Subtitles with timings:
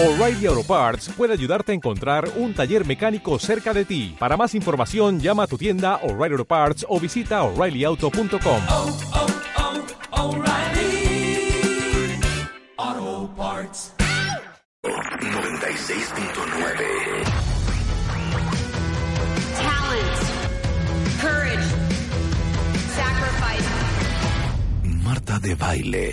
[0.00, 4.14] O'Reilly Auto Parts puede ayudarte a encontrar un taller mecánico cerca de ti.
[4.16, 8.62] Para más información, llama a tu tienda O'Reilly Auto Parts o visita oreillyauto.com.
[8.68, 8.96] oh,
[10.12, 11.50] oh, O'Reilly
[12.76, 13.92] Auto Parts.
[14.84, 17.48] 96.9
[19.58, 20.14] talent,
[21.20, 21.66] courage,
[22.94, 23.66] sacrifice.
[25.02, 26.12] Marta de baile.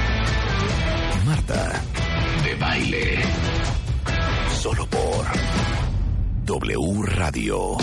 [1.25, 1.81] Marta
[2.43, 3.19] de baile.
[4.61, 5.25] Solo por
[6.45, 7.77] W Radio.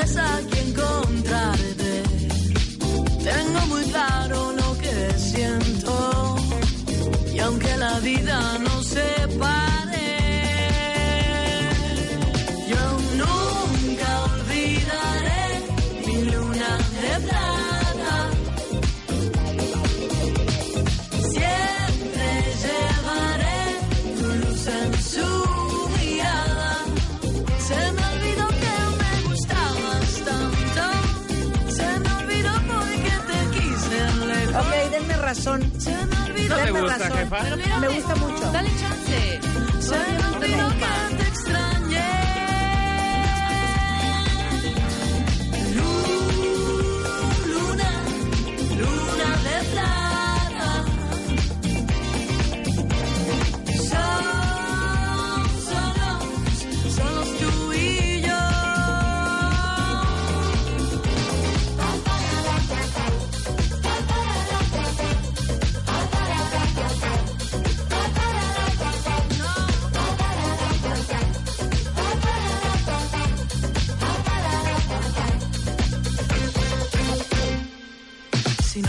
[0.06, 0.43] grata
[35.34, 35.62] razón.
[35.62, 36.56] Me olvidó.
[36.58, 37.30] Denme razón.
[37.82, 38.52] Me gusta mucho.
[38.52, 39.40] Dale chance.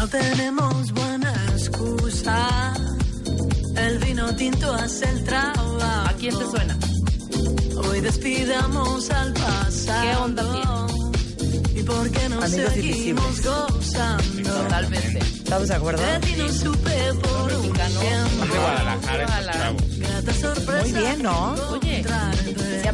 [0.05, 2.75] No tenemos buena excusa,
[3.75, 5.79] el vino tinto hace el trabajo.
[5.81, 6.77] ¿A quién te suena?
[7.89, 10.03] Hoy despidamos al pasado.
[10.03, 10.45] ¿Qué onda
[11.75, 13.45] ¿Y por qué no Amigos seguimos invisibles.
[13.47, 14.51] gozando?
[14.53, 15.19] Totalmente.
[15.21, 16.03] ¿Estamos de acuerdo?
[16.03, 18.01] De ti no supe por un Mexicano.
[18.01, 18.55] tiempo.
[18.61, 19.75] Guadalajara.
[19.97, 21.55] Grata sorpresa Muy bien, ¿no?
[21.71, 22.05] Oye.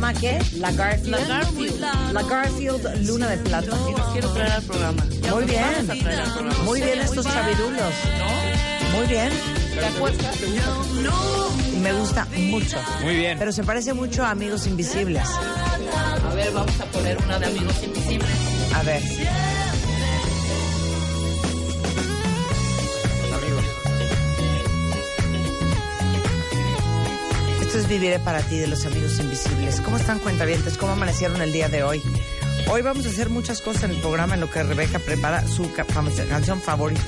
[0.08, 0.50] Encontrarte.
[0.50, 0.58] ¿Se llama qué?
[0.58, 1.10] La Garfield.
[1.10, 1.80] La Garfield.
[2.12, 3.76] La Garfield Luna de Plata.
[3.86, 5.04] Sí, los quiero traer al programa.
[5.04, 5.64] Muy bien.
[5.86, 6.64] vamos a traer al programa.
[6.64, 7.94] Muy bien estos chavirulos.
[8.96, 9.30] Muy bien.
[9.30, 10.00] ¿Te?
[11.80, 12.78] Me gusta mucho.
[13.02, 13.38] Muy bien.
[13.38, 15.26] Pero se parece mucho a Amigos Invisibles.
[15.26, 18.30] A ver, vamos a poner una de Amigos Invisibles.
[18.74, 19.02] A ver.
[27.70, 29.80] Esto es Viviré para ti de los Amigos Invisibles.
[29.82, 30.76] ¿Cómo están cuentavientes?
[30.76, 32.02] ¿Cómo amanecieron el día de hoy?
[32.68, 35.72] Hoy vamos a hacer muchas cosas en el programa en lo que Rebeca prepara su
[35.72, 37.00] ca- canción favorita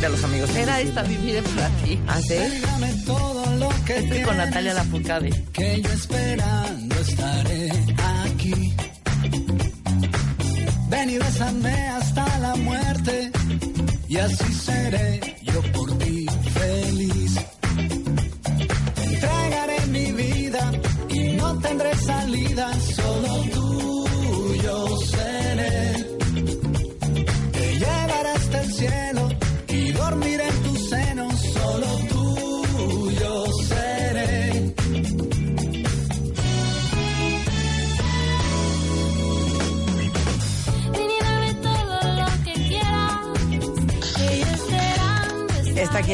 [0.00, 0.88] de los Amigos Era Invisibles.
[0.88, 2.00] esta Vivir para ti.
[2.06, 3.02] ¿Ah, sí?
[3.04, 5.30] todo lo que Estoy con Natalia Lafourcade.
[5.52, 7.70] que yo esperando estaré
[8.24, 8.72] aquí.
[10.90, 13.32] Ven y bésame hasta la muerte
[14.08, 16.23] y así seré yo por ti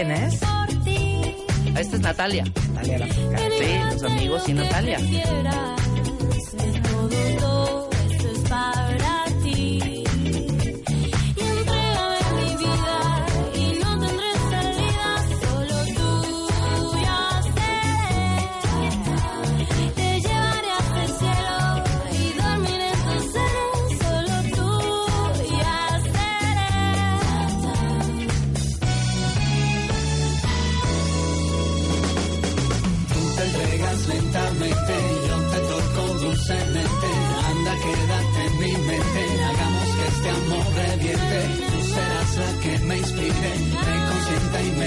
[0.04, 0.34] quién es?
[1.76, 2.44] Esta es Natalia.
[2.74, 3.58] Natalia Lafourcade.
[3.58, 4.98] Sí, los amigos y Natalia.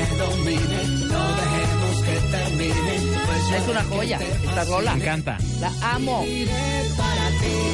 [0.09, 0.83] Me domine.
[1.07, 2.73] No dejemos que termine.
[3.25, 4.95] Pues yo Es una joya esta rola.
[4.95, 5.37] Me encanta.
[5.59, 6.25] La amo.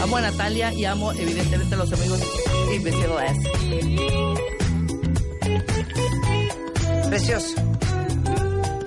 [0.02, 2.20] Amo a Natalia y amo evidentemente a los amigos
[2.74, 3.38] Invisibles.
[7.08, 7.56] Precioso.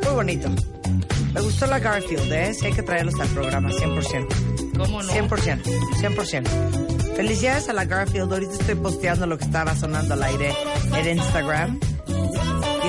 [0.05, 0.49] Muy bonito.
[1.35, 2.55] Me gustó la Garfield, ¿eh?
[2.55, 4.79] Sí hay que traerlos al programa, 100%.
[4.79, 5.13] ¿Cómo no?
[5.13, 5.63] 100%,
[6.01, 7.17] 100%.
[7.17, 8.33] Felicidades a la Garfield.
[8.33, 10.55] Ahorita estoy posteando lo que estaba sonando al aire
[10.95, 11.81] en Instagram.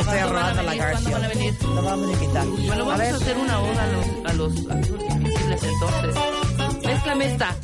[0.04, 0.92] Estoy ¿Cuándo van a arrobando a la venir?
[0.92, 1.64] ¿Cuándo van a venir?
[1.64, 2.46] Lo vamos a invitar.
[2.46, 6.86] Bueno, a vamos a, ver, hacer una oda a los, a los invisibles entonces.
[6.86, 7.56] Mézclame esta.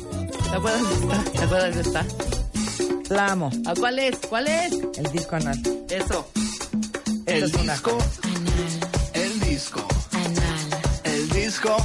[0.49, 1.31] ¿Te acuerdas de esta?
[1.31, 2.05] ¿Te acuerdas de esta?
[3.09, 3.49] la amo.
[3.65, 4.17] ¿A cuál es?
[4.29, 4.73] ¿Cuál es?
[4.97, 5.61] El disco anal.
[5.89, 6.27] Eso.
[7.25, 7.97] El es una disco,
[9.13, 9.87] el disco,
[11.03, 11.77] el disco,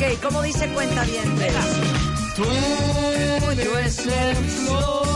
[0.00, 1.36] Ok, ¿cómo dice cuenta bien?
[2.34, 2.44] Tú
[3.74, 5.09] eres el flor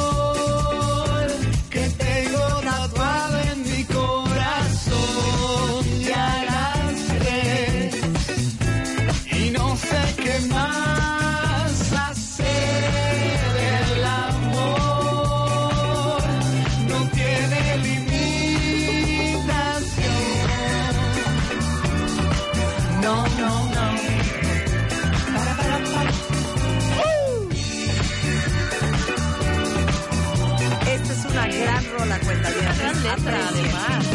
[31.74, 32.64] gran rola, cuenta bien.
[32.78, 34.06] Gran letra, además.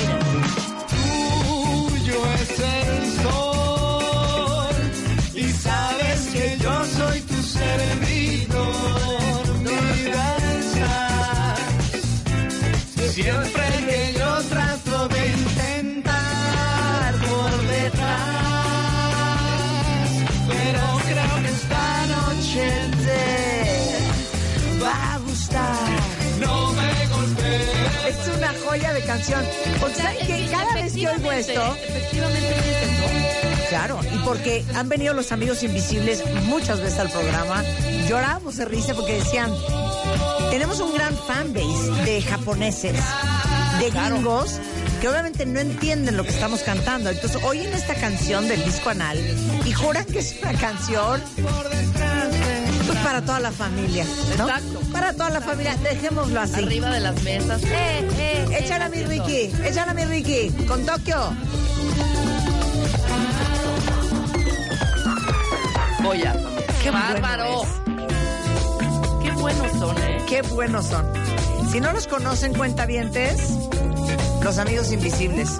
[0.89, 4.75] Tuyo es el sol
[5.35, 8.59] y sabes que yo soy tu servidor.
[9.63, 9.71] No
[10.13, 11.59] danzas
[13.13, 13.58] siempre
[28.69, 29.43] joya de canción.
[29.79, 32.55] Porque ¿saben que cada vez que oigo esto, Efectivamente,
[33.69, 37.63] claro, y porque han venido los amigos invisibles muchas veces al programa,
[38.07, 39.51] llorábamos de risa porque decían,
[40.51, 42.99] tenemos un gran fanbase de japoneses,
[43.79, 44.59] de gringos,
[45.01, 47.09] que obviamente no entienden lo que estamos cantando.
[47.09, 49.17] Entonces oyen esta canción del disco anal
[49.65, 51.21] y juran que es una canción
[53.09, 54.05] para toda la familia.
[54.37, 54.47] ¿no?
[54.47, 54.79] Exacto.
[54.91, 56.61] Para toda la familia, dejémoslo así.
[56.63, 57.63] Arriba de las mesas.
[57.63, 59.01] Eh, eh, Échala a mi.
[59.01, 61.33] Ricky, échala a mi Ricky, con Tokio.
[66.03, 66.33] También.
[66.83, 67.63] Qué bárbaro.
[67.63, 70.17] bueno Qué buenos son, ¿eh?
[70.27, 71.05] Qué buenos son.
[71.71, 73.41] Si no los conocen, cuentavientes,
[74.43, 75.57] los amigos invisibles.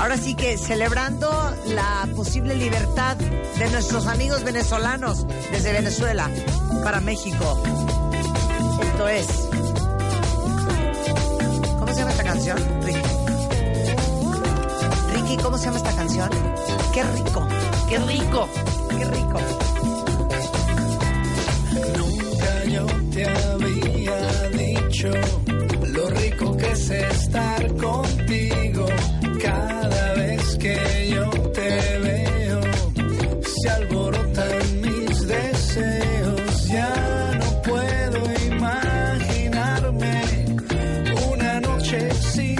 [0.00, 1.30] Ahora sí que celebrando
[1.66, 6.28] la posible libertad de nuestros amigos venezolanos desde Venezuela
[6.82, 7.62] para México.
[8.82, 9.26] Esto es.
[11.78, 12.58] ¿Cómo se llama esta canción?
[12.82, 13.00] Ricky.
[15.14, 16.30] Ricky, ¿cómo se llama esta canción?
[16.92, 17.46] Qué rico,
[17.88, 18.48] Qué rico.
[18.90, 19.40] qué rico.
[21.96, 25.08] Nunca yo te había dicho
[25.86, 28.63] lo rico que es estar contigo.
[30.64, 32.60] Que yo te veo,
[33.42, 36.64] se alborotan mis deseos.
[36.68, 40.22] Ya no puedo imaginarme
[41.30, 42.53] una noche sin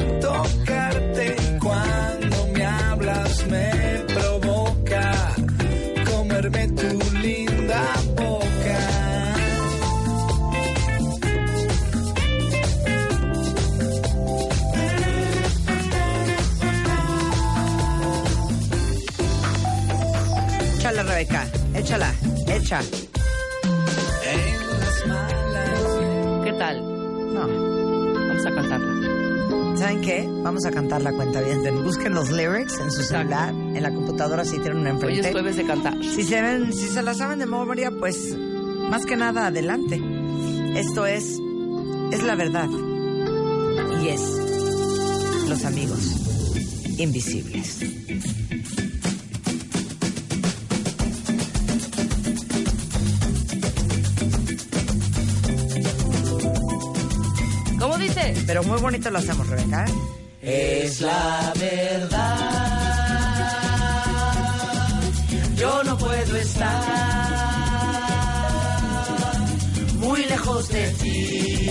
[22.71, 22.91] malas.
[26.45, 26.81] ¿Qué tal?
[27.35, 27.47] No.
[27.49, 29.77] Vamos a cantarla.
[29.77, 30.29] ¿Saben qué?
[30.43, 31.85] Vamos a cantar la cuenta bien.
[31.85, 35.27] Busquen los lyrics en su celular, en la computadora si tienen una Hoy enfrente.
[35.29, 35.95] es jueves de cantar.
[36.03, 38.37] Si se ven, si se la saben de memoria, pues
[38.91, 40.01] más que nada adelante.
[40.75, 41.39] Esto es
[42.13, 42.69] es la verdad
[44.03, 44.21] y es
[45.49, 45.99] los amigos
[46.99, 47.81] invisibles.
[58.55, 59.85] Pero muy bonito lo hacemos, Rebeca.
[59.85, 60.83] ¿eh?
[60.85, 62.39] Es la verdad.
[65.57, 66.83] Yo no puedo estar
[69.95, 71.67] muy lejos de ti.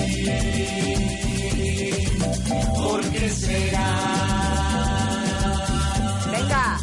[2.75, 3.95] ¿Por qué será?
[6.33, 6.82] Venga.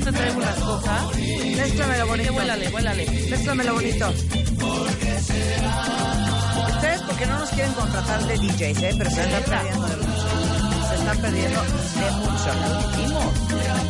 [0.00, 1.16] Yo te traigo unas cosas.
[1.56, 2.32] Mézclamelo bonito.
[2.32, 3.06] vuélale, vuélale.
[3.30, 4.08] Mézclamelo bonito.
[6.74, 8.94] Ustedes porque no nos quieren contratar de DJs, ¿eh?
[8.96, 10.28] Pero se están perdiendo de mucho.
[10.88, 12.96] Se están perdiendo de mucho.
[12.96, 13.89] Dijimos.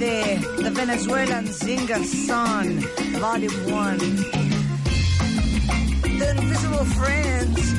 [0.00, 2.80] De The Venezuelan Singer Son,
[3.20, 3.98] Volume 1.
[6.18, 7.74] The Invisible Friends.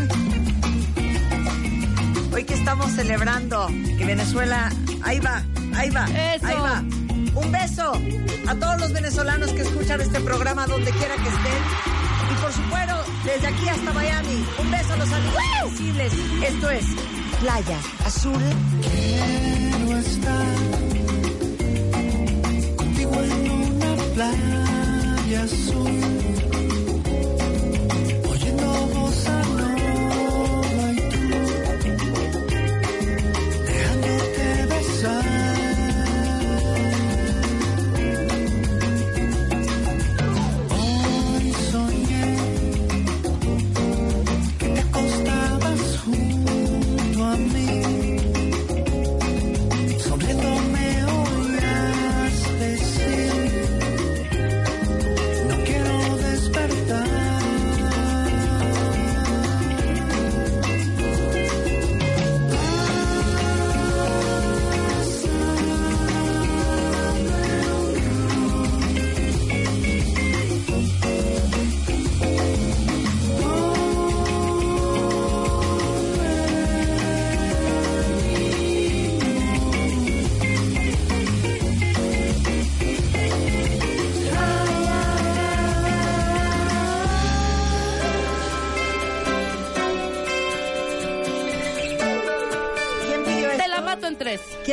[2.31, 4.69] Hoy que estamos celebrando que Venezuela,
[5.01, 5.41] ahí va,
[5.73, 6.45] ahí va, Eso.
[6.45, 6.83] ahí va.
[7.33, 7.91] Un beso
[8.47, 11.63] a todos los venezolanos que escuchan este programa donde quiera que estén.
[12.31, 16.13] Y por supuesto, desde aquí hasta Miami, un beso a los amigos invisibles.
[16.47, 16.85] Esto es
[17.39, 18.41] Playa Azul.
[18.83, 20.81] Quiero estar
[24.13, 26.30] playa azul,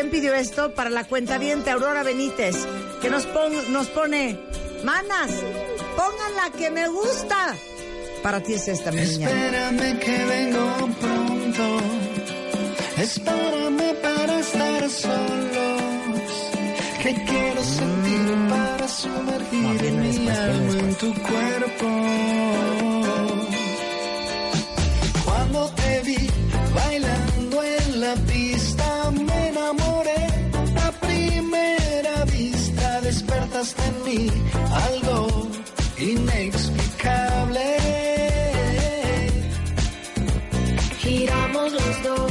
[0.08, 0.72] ¿Quién pidió esto?
[0.74, 1.38] Para la cuenta
[1.70, 2.56] Aurora Benítez,
[3.02, 4.38] que nos, pon- nos pone,
[4.82, 5.30] manas,
[5.96, 7.54] pongan la que me gusta.
[8.22, 9.28] Para ti es esta, mi niña.
[9.28, 11.80] Espérame que vengo pronto
[12.96, 16.32] Espérame para estar solos
[17.02, 21.88] Que quiero sentir para No, sumergir mi después, viene alma en tu cuerpo
[25.24, 26.30] Cuando te vi
[26.74, 27.17] bailando
[33.28, 34.30] vista despertaste en mí
[34.72, 35.48] algo
[35.98, 37.76] inexplicable.
[40.98, 42.27] Giramos los dos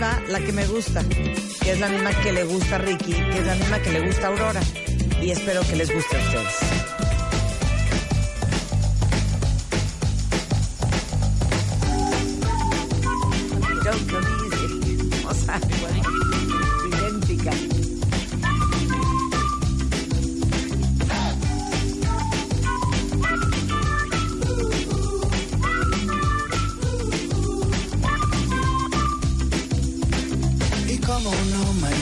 [0.00, 1.04] la que me gusta,
[1.62, 4.00] que es la misma que le gusta a Ricky, que es la misma que le
[4.00, 4.60] gusta a Aurora.
[5.20, 6.99] Y espero que les guste a ustedes.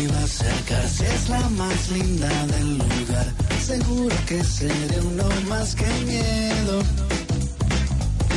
[0.03, 3.27] Iba a acercar, si es la más linda del lugar,
[3.65, 6.83] seguro que seré uno más que miedo.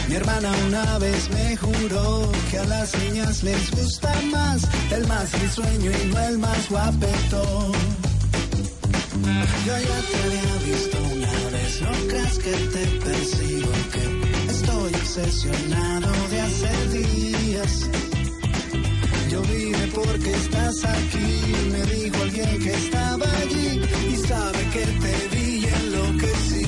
[0.07, 5.31] Mi hermana una vez me juró que a las niñas les gusta más el más
[5.41, 7.71] risueño y no el más guapetón.
[9.65, 16.11] Yo ya te había visto una vez, no creas que te persigo, que estoy obsesionado
[16.29, 18.20] de hace días.
[19.31, 25.35] Yo vine porque estás aquí, me dijo alguien que estaba allí y sabe que te
[25.37, 26.60] vi enloquecí.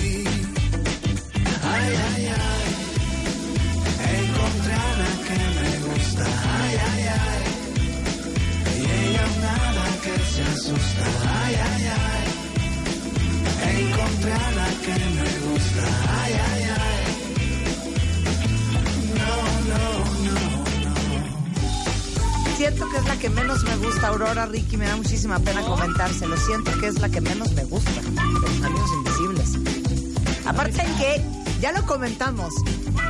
[24.45, 26.37] Ricky, me da muchísima pena comentárselo.
[26.37, 30.45] Siento que es la que menos me gusta, de los amigos invisibles.
[30.45, 31.21] Aparte que,
[31.61, 32.53] ya lo comentamos,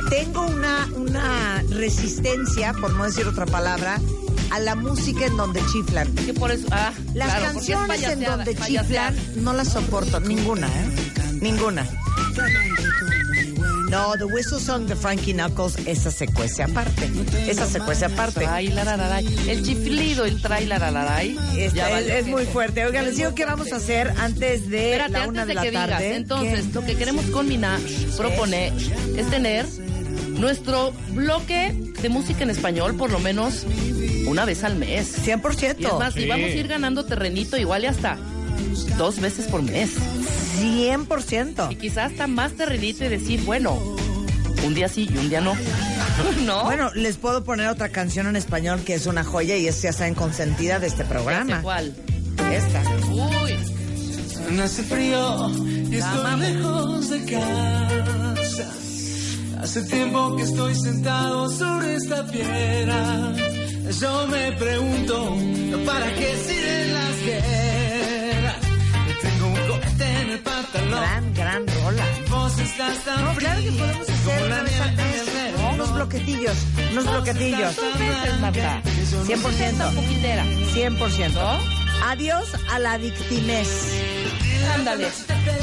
[0.08, 4.00] tengo una, una resistencia, por no decir otra palabra,
[4.50, 6.14] a la música en donde chiflan.
[6.14, 11.38] Que por eso, ah, Las claro, canciones en donde chiflan no las soporto, ninguna, ¿eh?
[11.40, 11.86] Ninguna.
[13.90, 17.08] No, The Whistle Song de Frankie Knuckles, esa secuencia aparte.
[17.48, 18.40] Esa secuencia aparte.
[18.40, 19.24] Trai, larararay.
[19.48, 21.38] El chiflido, el trai, larararay.
[21.56, 22.84] Este, Ya es, valió es muy fuerte.
[22.86, 25.54] Oigan, les digo qué vamos a hacer antes de Espérate, la antes una de, de
[25.54, 25.94] la que tarde.
[26.04, 26.16] digas.
[26.16, 26.72] Entonces, ¿Qué?
[26.74, 27.78] lo que queremos con Mina
[28.16, 28.72] proponer
[29.16, 29.66] es tener
[30.30, 33.64] nuestro bloque de música en español por lo menos
[34.26, 35.24] una vez al mes.
[35.24, 35.76] 100%.
[35.78, 38.16] Y es más, si vamos a ir ganando terrenito igual y hasta
[38.96, 39.96] dos veces por mes.
[40.60, 41.72] 100%.
[41.72, 43.78] Y quizás hasta más terrenito y decir, bueno,
[44.64, 45.54] un día sí y un día no.
[46.46, 46.64] ¿No?
[46.64, 49.92] Bueno, les puedo poner otra canción en español que es una joya y es ya
[49.92, 51.60] saben consentida de este programa.
[51.62, 51.94] cuál.
[52.52, 52.82] Esta.
[53.10, 53.54] Uy,
[54.62, 55.50] Hace frío
[55.90, 58.72] y estoy lejos de casa.
[59.60, 63.32] Hace tiempo que estoy sentado sobre esta piedra.
[64.00, 65.36] Yo me pregunto,
[65.86, 67.73] ¿para qué sirven las guerras?
[70.74, 72.04] Gran, gran rola.
[72.28, 76.56] No, claro que podemos hacer una vez al unos bloquetillos,
[76.92, 77.76] unos bloquetillos.
[77.76, 78.82] dos veces, Marta.
[79.26, 79.88] 100%.
[79.88, 80.44] Un poquitera.
[80.74, 81.32] 100%.
[81.32, 81.58] ¿No?
[82.06, 83.68] Adiós a la victimez.
[84.74, 85.08] Ándale.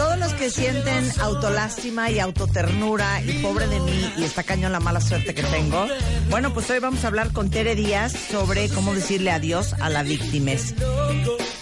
[0.01, 4.79] Todos los que sienten autolástima y autoternura y pobre de mí y está cañón la
[4.79, 5.85] mala suerte que tengo.
[6.31, 10.01] Bueno, pues hoy vamos a hablar con Tere Díaz sobre cómo decirle adiós a la
[10.01, 10.73] victimez.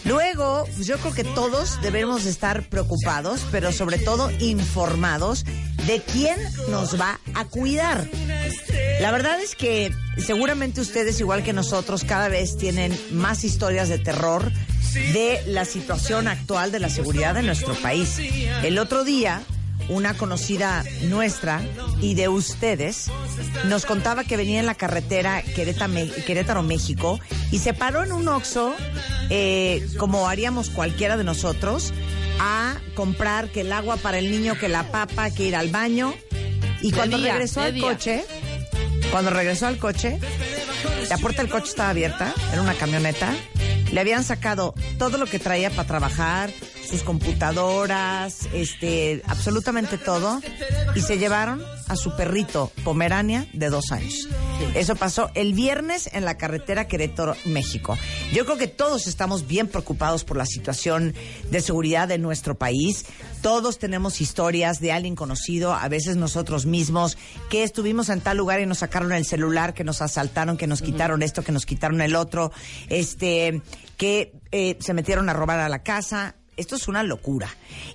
[0.05, 5.43] Luego, pues yo creo que todos debemos de estar preocupados, pero sobre todo informados
[5.85, 8.07] de quién nos va a cuidar.
[8.99, 13.97] La verdad es que seguramente ustedes, igual que nosotros, cada vez tienen más historias de
[13.97, 14.51] terror
[15.13, 18.17] de la situación actual de la seguridad de nuestro país.
[18.63, 19.41] El otro día,
[19.87, 21.61] una conocida nuestra
[22.01, 23.09] y de ustedes
[23.65, 27.19] nos contaba que venía en la carretera Querétaro- Querétaro-México
[27.51, 28.75] y se paró en un Oxxo,
[29.29, 31.93] eh, como haríamos cualquiera de nosotros,
[32.39, 36.13] a comprar que el agua para el niño, que la papa, que ir al baño.
[36.81, 37.83] Y cuando día, regresó al día.
[37.83, 38.23] coche,
[39.11, 40.19] cuando regresó al coche,
[41.09, 43.33] la puerta del coche estaba abierta, era una camioneta.
[43.91, 46.51] Le habían sacado todo lo que traía para trabajar,
[46.87, 50.41] sus computadoras, este, absolutamente todo,
[50.95, 54.29] y se llevaron a su perrito Pomerania de dos años.
[54.75, 57.97] Eso pasó el viernes en la carretera Querétaro, México.
[58.31, 61.13] Yo creo que todos estamos bien preocupados por la situación
[61.49, 63.05] de seguridad de nuestro país.
[63.41, 67.17] Todos tenemos historias de alguien conocido, a veces nosotros mismos,
[67.49, 70.81] que estuvimos en tal lugar y nos sacaron el celular, que nos asaltaron, que nos
[70.81, 72.51] quitaron esto, que nos quitaron el otro,
[72.89, 73.61] este,
[73.97, 76.35] que eh, se metieron a robar a la casa.
[76.59, 77.49] Esto es una locura.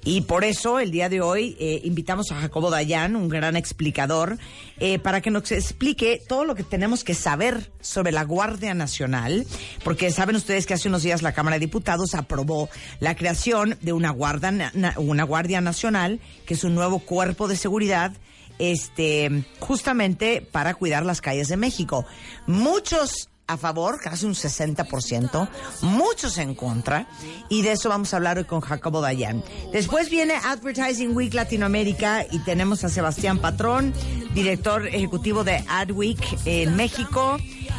[0.04, 4.38] Y por eso el día de hoy eh, invitamos a Jacobo Dayan, un gran explicador,
[4.78, 9.46] eh, para que nos explique todo lo que tenemos que saber sobre la Guardia Nacional,
[9.84, 12.68] porque saben ustedes que hace unos días la Cámara de Diputados aprobó
[13.00, 17.46] la creación de una Guardia, na- na- una guardia Nacional, que es un nuevo cuerpo
[17.48, 18.12] de seguridad
[18.58, 22.06] este, justamente para cuidar las calles de México.
[22.46, 25.48] Muchos a favor, casi un 60%,
[25.82, 27.06] muchos en contra,
[27.48, 29.44] y de eso vamos a hablar hoy con Jacobo Dayan.
[29.72, 33.92] Después viene Advertising Week Latinoamérica y tenemos a Sebastián Patrón,
[34.34, 37.36] director ejecutivo de AdWeek en México,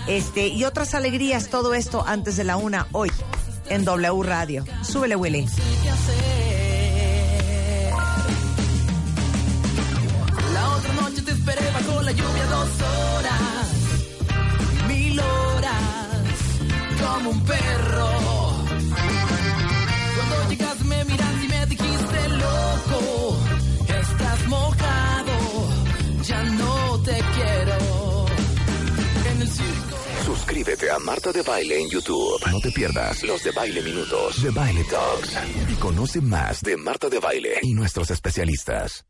[0.08, 3.12] este, y otras alegrías, todo esto antes de la una hoy
[3.70, 4.64] en W Radio.
[4.84, 5.48] Súbele, Willy.
[17.16, 18.10] Como un perro.
[20.16, 23.38] Cuando llegaste me miraste y me dijiste loco,
[23.88, 25.38] estás mojado,
[26.24, 28.26] ya no te quiero.
[29.32, 29.98] En el circo.
[30.26, 32.42] Suscríbete a Marta de Baile en YouTube.
[32.52, 35.38] No te pierdas los de Baile Minutos, de Baile Talks.
[35.70, 39.06] Y conoce más de Marta de Baile y nuestros especialistas.